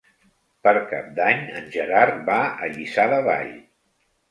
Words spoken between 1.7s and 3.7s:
Gerard va a Lliçà de Vall.